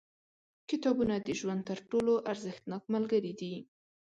[0.69, 3.53] •کتابونه د ژوند تر ټولو ارزښتناک ملګري دي.